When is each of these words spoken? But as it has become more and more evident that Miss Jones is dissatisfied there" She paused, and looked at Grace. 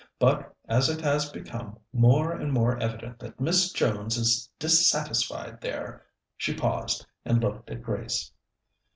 But 0.17 0.55
as 0.67 0.89
it 0.89 0.99
has 1.01 1.29
become 1.29 1.77
more 1.93 2.31
and 2.31 2.51
more 2.51 2.75
evident 2.79 3.19
that 3.19 3.39
Miss 3.39 3.71
Jones 3.71 4.17
is 4.17 4.49
dissatisfied 4.57 5.61
there" 5.61 6.01
She 6.39 6.55
paused, 6.55 7.05
and 7.23 7.39
looked 7.39 7.69
at 7.69 7.83
Grace. 7.83 8.31